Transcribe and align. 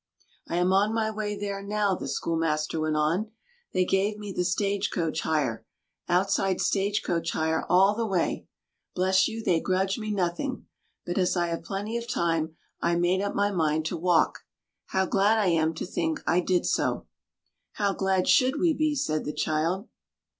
"I 0.47 0.55
am 0.55 0.73
on 0.73 0.95
my 0.95 1.11
way 1.11 1.37
there 1.37 1.61
now," 1.61 1.93
the 1.93 2.07
schoolmaster 2.07 2.79
went 2.79 2.95
on. 2.95 3.29
"They 3.71 3.85
gave 3.85 4.17
me 4.17 4.33
the 4.33 4.43
stage 4.43 4.89
coach 4.89 5.21
hire—outside 5.21 6.59
stage 6.59 7.03
coach 7.03 7.33
hire 7.33 7.65
all 7.69 7.93
the 7.95 8.07
way. 8.07 8.47
Bless 8.95 9.27
you, 9.27 9.43
they 9.43 9.59
grudge 9.59 9.99
me 9.99 10.09
nothing. 10.09 10.65
But 11.05 11.19
as 11.19 11.37
I 11.37 11.49
have 11.49 11.61
plenty 11.61 11.97
of 11.97 12.07
time, 12.09 12.55
I 12.81 12.95
made 12.95 13.21
up 13.21 13.35
my 13.35 13.51
mind 13.51 13.85
to 13.85 13.95
walk. 13.95 14.39
How 14.87 15.05
glad 15.05 15.37
I 15.37 15.49
am 15.49 15.75
to 15.75 15.85
think 15.85 16.23
I 16.25 16.39
did 16.39 16.65
so!" 16.65 17.05
"How 17.73 17.93
glad 17.93 18.27
should 18.27 18.59
we 18.59 18.73
be!" 18.73 18.95
said 18.95 19.23
the 19.23 19.33
child. 19.33 19.87